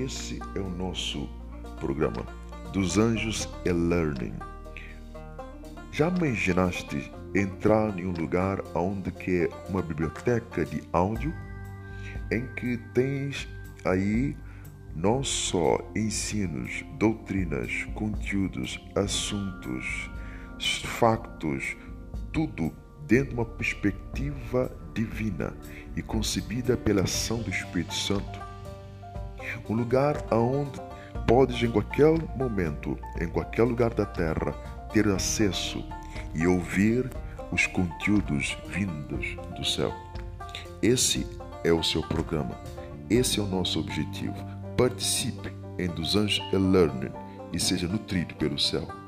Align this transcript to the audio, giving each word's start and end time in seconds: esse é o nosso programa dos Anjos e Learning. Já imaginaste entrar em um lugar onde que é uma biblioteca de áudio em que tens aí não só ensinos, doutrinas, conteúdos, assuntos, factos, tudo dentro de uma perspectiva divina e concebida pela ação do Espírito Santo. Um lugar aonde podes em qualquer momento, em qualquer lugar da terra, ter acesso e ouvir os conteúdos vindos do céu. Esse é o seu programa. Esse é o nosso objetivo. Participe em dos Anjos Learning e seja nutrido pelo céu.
esse 0.00 0.38
é 0.54 0.60
o 0.60 0.68
nosso 0.68 1.28
programa 1.80 2.26
dos 2.72 2.98
Anjos 2.98 3.48
e 3.64 3.72
Learning. 3.72 4.34
Já 5.90 6.08
imaginaste 6.08 7.10
entrar 7.34 7.98
em 7.98 8.06
um 8.06 8.12
lugar 8.12 8.62
onde 8.74 9.10
que 9.10 9.44
é 9.44 9.68
uma 9.68 9.80
biblioteca 9.80 10.64
de 10.64 10.82
áudio 10.92 11.32
em 12.30 12.46
que 12.54 12.76
tens 12.92 13.48
aí 13.84 14.36
não 14.94 15.22
só 15.22 15.78
ensinos, 15.94 16.84
doutrinas, 16.98 17.84
conteúdos, 17.94 18.78
assuntos, 18.94 20.10
factos, 20.84 21.76
tudo 22.32 22.72
dentro 23.06 23.28
de 23.30 23.34
uma 23.34 23.44
perspectiva 23.44 24.70
divina 24.92 25.54
e 25.94 26.02
concebida 26.02 26.76
pela 26.76 27.02
ação 27.02 27.42
do 27.42 27.50
Espírito 27.50 27.94
Santo. 27.94 28.45
Um 29.68 29.74
lugar 29.74 30.24
aonde 30.30 30.80
podes 31.26 31.62
em 31.62 31.70
qualquer 31.70 32.12
momento, 32.36 32.98
em 33.20 33.28
qualquer 33.28 33.64
lugar 33.64 33.92
da 33.92 34.04
terra, 34.04 34.52
ter 34.92 35.08
acesso 35.08 35.84
e 36.34 36.46
ouvir 36.46 37.10
os 37.52 37.66
conteúdos 37.66 38.56
vindos 38.68 39.36
do 39.56 39.64
céu. 39.64 39.92
Esse 40.82 41.26
é 41.64 41.72
o 41.72 41.82
seu 41.82 42.02
programa. 42.02 42.58
Esse 43.08 43.40
é 43.40 43.42
o 43.42 43.46
nosso 43.46 43.80
objetivo. 43.80 44.36
Participe 44.76 45.52
em 45.78 45.88
dos 45.88 46.16
Anjos 46.16 46.42
Learning 46.52 47.12
e 47.52 47.58
seja 47.58 47.86
nutrido 47.88 48.34
pelo 48.34 48.58
céu. 48.58 49.05